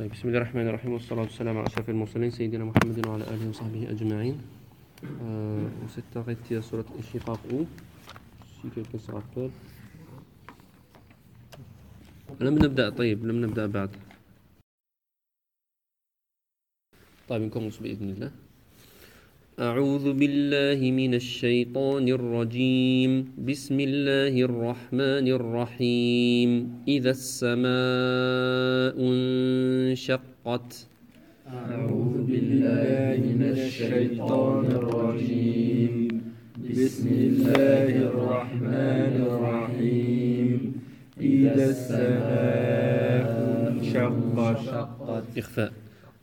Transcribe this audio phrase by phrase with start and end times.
[0.00, 3.84] طيب بسم الله الرحمن الرحيم والصلاة والسلام على أشرف المرسلين سيدنا محمد وعلى آله وصحبه
[3.92, 4.36] أجمعين.
[5.04, 7.68] euh, On s'est arrêté à Surat Ishiqaq où
[8.56, 9.52] Si quelqu'un se rappelle.
[12.40, 13.90] لم نبدأ طيب لم نبدأ بعد.
[17.28, 18.30] طيب نكمل بإذن الله.
[19.60, 23.24] أعوذ بالله من الشيطان الرجيم.
[23.48, 26.72] بسم الله الرحمن الرحيم.
[26.88, 30.86] إذا السماء انشقت.
[31.48, 36.22] أعوذ بالله من الشيطان الرجيم.
[36.70, 40.72] بسم الله الرحمن الرحيم.
[41.20, 43.28] إذا السماء
[43.68, 45.38] انشقت.
[45.38, 45.79] إخفاء.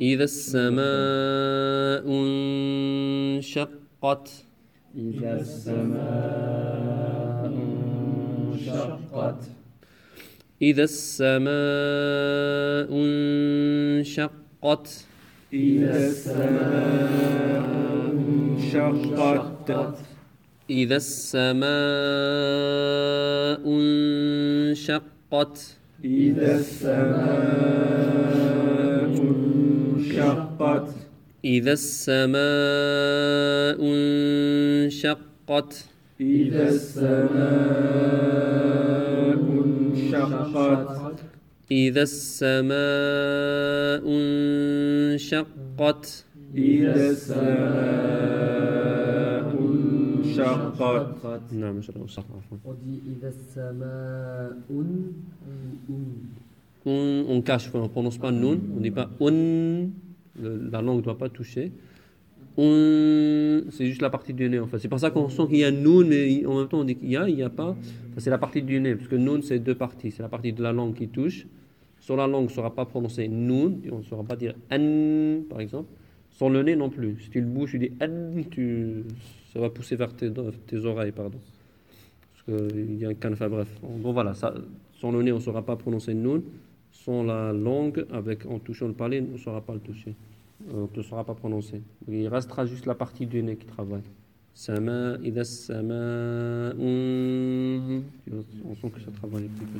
[0.00, 4.30] إذا السماء انشقت.
[4.96, 7.52] إذا السماء
[8.54, 9.42] انشقت.
[10.62, 11.50] إذا السماء
[12.92, 15.04] انشقت.
[15.52, 17.64] إذا السماء
[18.12, 19.96] انشقت.
[20.70, 21.60] إذا السماء
[23.66, 25.76] انشقت.
[26.04, 27.30] إذا السماء
[29.06, 29.69] انشقت.
[31.44, 32.40] إذا السماء
[33.82, 35.84] انشقت.
[36.20, 37.30] إذا السماء
[39.64, 41.16] انشقت.
[41.70, 44.02] إذا السماء
[45.18, 46.24] انشقت.
[46.54, 47.50] إذا السماء
[49.60, 51.52] انشقت.
[51.52, 52.74] نعم إن شاء الله عفوا
[53.06, 54.56] إذا السماء
[56.86, 59.88] On, on cache, on ne prononce pas nun, on dit pas un,
[60.40, 61.72] la langue ne doit pas toucher.
[62.56, 64.78] Un, c'est juste la partie du nez en fait.
[64.78, 66.96] C'est pour ça qu'on sent qu'il y a nun, mais en même temps on dit
[66.96, 67.76] qu'il y a, il n'y a pas.
[68.16, 70.10] C'est la partie du nez, parce que nun c'est deux parties.
[70.10, 71.46] C'est la partie de la langue qui touche.
[72.00, 75.42] Sur la langue, on ne saura pas prononcer nun, on ne saura pas dire an
[75.50, 75.90] par exemple.
[76.30, 77.18] Sur le nez non plus.
[77.20, 79.04] Si tu le bouges, tu dis an, tu,
[79.52, 80.30] ça va pousser vers tes,
[80.66, 81.38] tes oreilles, pardon.
[82.32, 83.68] Parce qu'il y a un enfin bref.
[84.02, 84.54] Donc voilà, ça,
[84.98, 86.40] sans le nez, on ne saura pas prononcer nun
[86.91, 90.15] Sans la langue, avec, en touchant le palais, on ne saura pas le toucher.
[90.73, 91.81] Euh, On ne saura pas prononcer.
[92.07, 94.01] Donc, il restera juste la partie du nez qui travaille.
[94.53, 98.03] Sama, ida sama, um.
[98.23, 99.79] Tu vois, On sent que ça travaille un petit peu.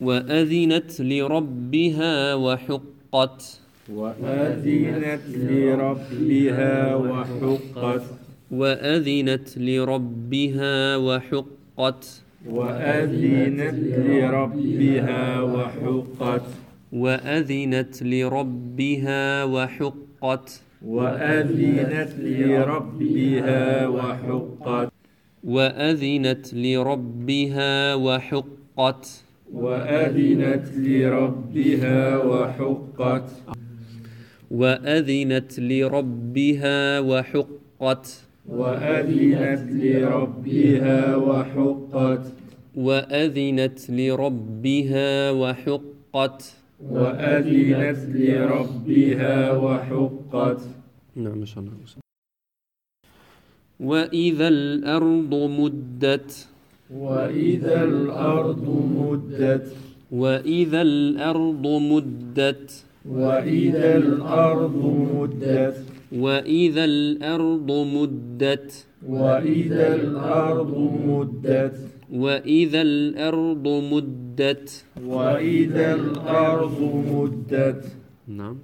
[0.00, 3.60] وأذنت لربها وحقت
[3.92, 8.02] وأذنت لربها وحقت
[8.50, 16.43] وأذنت لربها وحقت وأذنت لربها وحقت.
[16.93, 20.61] وأذنت لربها وحقت.
[20.85, 24.93] وأذنت لربها وحقت.
[25.43, 29.05] وأذنت لربها وحقت.
[29.53, 33.29] وأذنت لربها وحقت.
[34.51, 38.24] وأذنت لربها وحقت.
[38.49, 42.25] وأذنت لربها وحقت.
[42.75, 46.55] وأذنت لربها وحقت.
[46.81, 50.61] وأذنت لربها وحقت.
[51.15, 51.75] نعم ما شاء الله
[53.79, 56.47] وإذا الأرض مدت.
[56.93, 59.67] وإذا الأرض مدت.
[60.11, 62.85] وإذا الأرض مدت.
[63.05, 65.94] وإذا الأرض مدت.
[66.15, 70.77] وإذا الأرض مدت وإذا الأرض
[71.07, 71.75] مدت
[72.13, 76.81] وإذا الأرض مدت وإذا الأرض
[77.11, 77.85] مدت
[78.27, 78.57] نعم.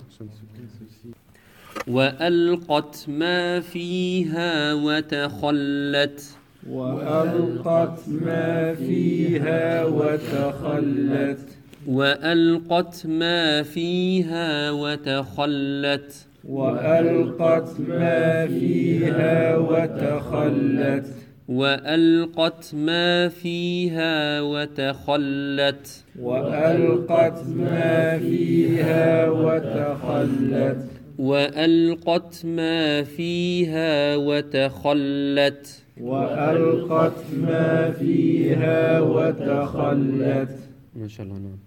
[1.88, 6.38] وألقت ما فيها وتخلت
[6.70, 11.48] وألقت ما فيها وتخلت
[11.88, 21.08] وألقت ما فيها وتخلت وألقت ما فيها وتخلت.
[21.50, 26.04] وألقت ما فيها وتخلت.
[26.20, 30.86] وألقت ما فيها وتخلت.
[31.20, 35.84] وألقت ما فيها وتخلت.
[36.02, 40.58] وألقت ما فيها وتخلت.
[40.96, 41.58] ما شاء الله نعم.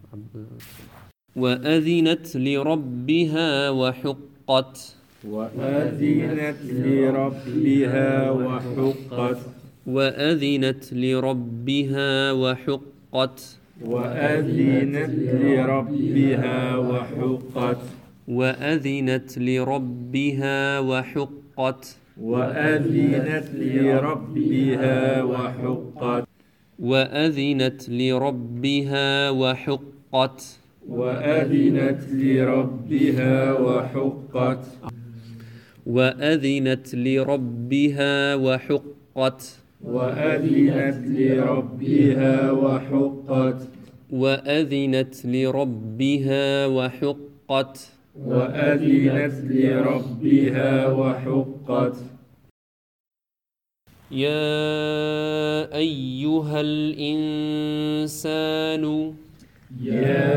[1.37, 3.71] وأذنت لربها
[4.49, 4.97] وحقت.
[5.25, 9.39] وأذنت لربها وحقت.
[9.87, 13.41] وأذنت لربها وحقت.
[13.85, 17.79] وأذنت لربها وحقت.
[18.29, 21.99] وأذنت لربها وحقت.
[22.21, 26.29] وأذنت لربها وحقت.
[26.79, 30.64] وأذنت لربها وحقت.
[30.89, 34.67] وأذنت لربها وحقت.
[35.87, 39.43] وأذنت لربها وحقت.
[39.85, 43.69] وأذنت لربها وحقت.
[44.11, 47.79] وأذنت لربها وحقت.
[48.27, 51.97] وأذنت لربها وحقت.
[54.11, 57.85] يا أيها الإنسان
[59.83, 60.35] يا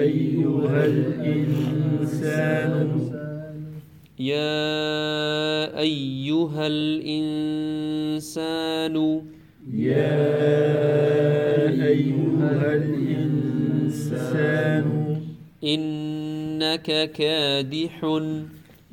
[0.00, 2.88] أيها الإنسان
[4.18, 7.36] يا أيها الإنسان
[9.72, 10.26] يا
[11.86, 14.86] أيها الإنسان
[15.64, 18.04] إنك كادح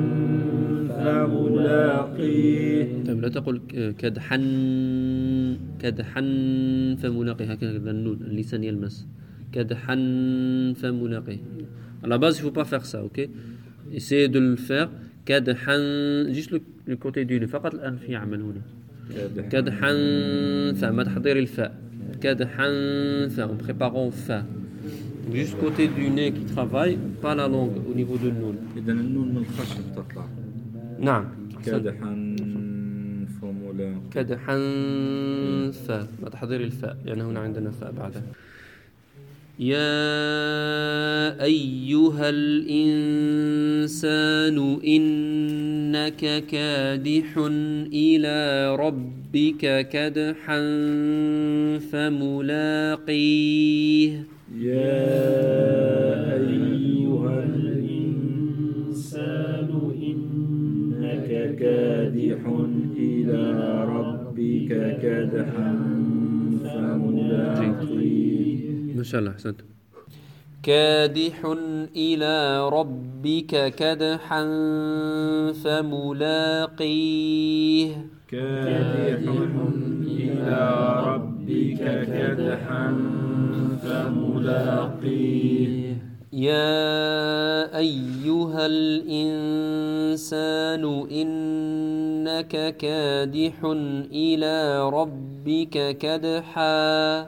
[3.07, 3.61] طيب، لا تقول
[3.99, 4.43] كدحن
[5.81, 6.27] كدحن
[7.03, 9.07] فملاقيه هكذا النون اللسان يلمس.
[9.53, 11.39] كدحن فملاقيه.
[12.05, 13.29] على باز يفو با فيغ سا أوكي
[13.93, 14.89] ايسي دو الفيغ
[15.27, 15.83] كدحن
[16.33, 18.63] جيست لو كوتي فقط الآن في عمل هنا.
[19.51, 19.97] كدحن
[20.75, 21.79] فا ما تحضير الفاء.
[22.21, 24.45] كدحن فا اون بريباغون فا
[25.33, 29.29] جيست كوتي دو ني كي ترافاي با لا لونغ أو نيفو دو النون اذا النون
[29.29, 30.29] من الخشب تطلع.
[31.01, 31.25] نعم
[31.67, 32.37] كدحا
[33.43, 34.57] فملاقيه كدحا
[35.89, 38.23] فاء مع تحضير الفاء لأن هنا عندنا فاء بعدها
[39.59, 43.79] يا أيها الإنسان
[44.87, 47.39] إنك كادح
[47.93, 50.61] إلى ربك كدحا
[51.93, 53.45] فملاقيه.
[54.59, 55.17] يا
[56.35, 57.66] أيها الإنسان
[62.97, 64.71] إلى ربك
[65.03, 65.73] كدحا
[66.65, 68.61] فملاقيه.
[68.97, 69.61] ما شاء الله أحسنت.
[70.63, 71.55] كادح
[71.97, 74.45] إلى ربك كدحا
[75.65, 76.87] فملاقيه.
[78.29, 79.33] كادح
[80.07, 80.63] إلى
[81.07, 82.87] ربك كدحا
[83.83, 85.77] فملاقيه.
[86.33, 89.45] يا أيها الإنسان
[92.27, 93.65] إنك كادح
[94.13, 97.27] إلى ربك كدحا.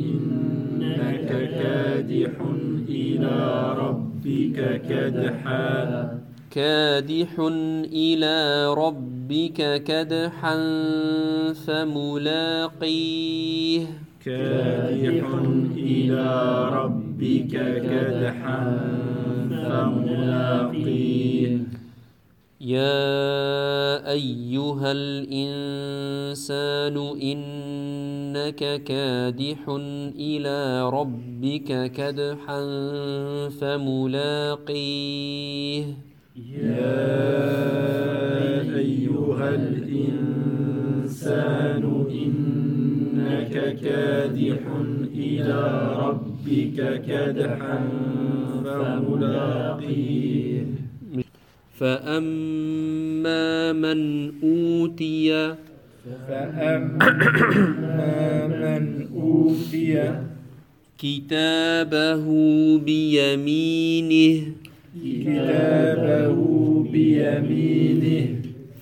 [0.00, 2.30] إنك كادح
[2.88, 3.38] إلى
[3.78, 6.18] ربك كدحا.
[6.50, 7.30] كادح
[7.92, 10.56] إلى ربك كدحا
[11.66, 13.00] فملاقيه.
[14.24, 15.26] كادح
[15.76, 16.28] إلى
[16.72, 17.52] ربك
[17.90, 19.09] كدحا.
[20.20, 21.58] فملاقيه
[22.60, 29.58] يا أيها الإنسان إنك كادح
[30.18, 32.60] إلى ربك كدحا
[33.60, 35.84] فملاقيه
[36.52, 37.00] يا
[38.76, 40.90] أيها الإنسان
[43.82, 44.58] كادح
[45.14, 45.60] إلى
[45.98, 47.78] ربك كدحا
[48.64, 50.64] فملاقيه.
[51.80, 55.54] فأما من أوتي
[56.28, 60.14] فأما من أوتي
[60.98, 62.24] كتابه
[62.78, 64.42] بيمينه
[65.04, 66.36] كتابه
[66.92, 68.26] بيمينه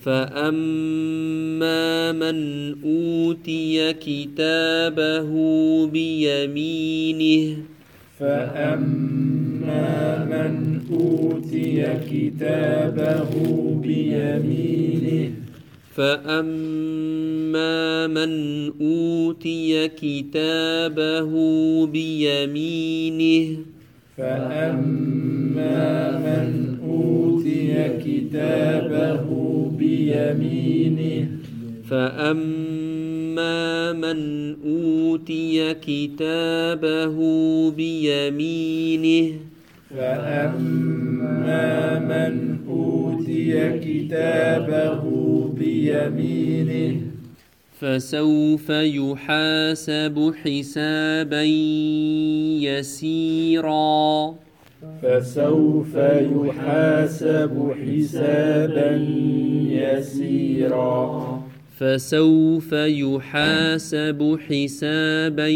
[0.01, 2.37] فأما من
[2.83, 5.29] أوتي كتابه
[5.87, 7.57] بيمينه
[8.19, 13.29] فأما من أوتي كتابه
[13.83, 15.31] بيمينه
[15.95, 18.31] فأما من
[18.81, 21.31] أوتي كتابه
[21.87, 23.57] بيمينه
[24.19, 29.25] فأما من أوتي كتابه
[29.77, 31.27] بيمينه
[31.89, 34.19] فأما من
[34.65, 37.15] أوتي كتابه
[37.71, 39.31] بيمينه
[39.97, 45.03] فأما من أوتي كتابه
[45.57, 47.08] بيمينه.
[47.79, 51.43] فسوف يحاسب حسابا
[52.67, 54.35] يسيرا.
[55.01, 58.91] فسوف يحاسب حسابا
[59.71, 61.41] يسيرا.
[61.79, 65.47] فسوف يحاسب حسابا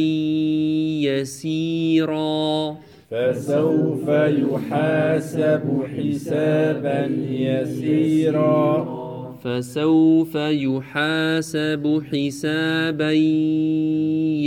[1.04, 2.78] يسيرا.
[3.12, 9.03] فسوف يحاسب حسابا يسيرا.
[9.44, 13.12] فسوف يحاسب حسابا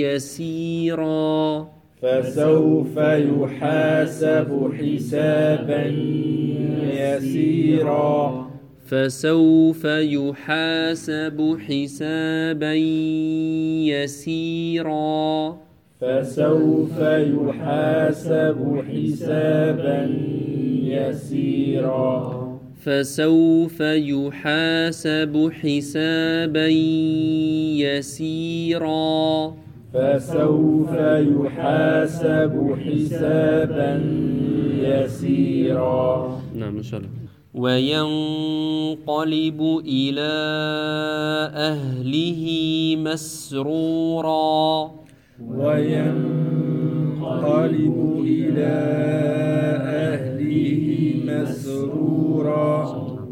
[0.01, 1.69] يسيرا.
[2.03, 5.85] فسوف يحاسب حسابا
[7.01, 8.47] يسيرا.
[8.87, 12.75] فسوف يحاسب حسابا
[13.93, 15.57] يسيرا.
[16.01, 20.09] فسوف يحاسب حسابا
[20.83, 22.46] يسيرا.
[22.87, 26.69] فسوف يحاسب حسابا
[27.83, 29.55] يسيرا.
[29.95, 33.93] فسوف يحاسب حسابا
[34.79, 36.41] يسيرا.
[36.55, 37.11] نعم إن شاء الله.
[37.55, 40.33] وينقلب إلى
[41.55, 42.43] أهله
[42.99, 44.91] مسرورا.
[45.41, 46.37] وينقلب
[48.25, 49.46] إلى أهله
[52.17, 53.27] مسرورا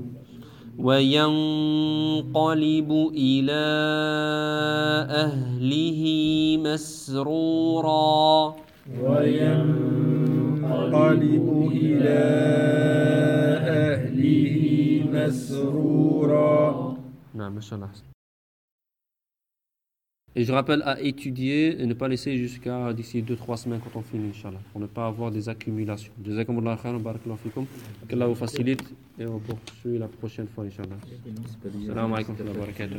[0.79, 3.65] وينقلب إلى
[5.25, 6.03] أهله
[6.61, 8.55] مسرورا.
[9.03, 10.59] وينقلب
[11.73, 12.23] إلى
[13.89, 14.57] أهله
[15.13, 16.97] مسرورا.
[17.35, 18.14] نعم ما شاء الله.
[20.37, 24.03] Et je rappelle à étudier et ne pas laisser jusqu'à d'ici 2-3 semaines quand on
[24.03, 26.13] finit, Inch'Allah, pour ne pas avoir des accumulations.
[26.25, 27.67] Jazakumullah khairan, barakallahu fikum.
[28.09, 28.83] Qu'Allah vous facilite
[29.17, 30.99] et on poursuit la prochaine fois, Inch'Allah.
[31.87, 32.97] Salam alaikum wa barakatuh.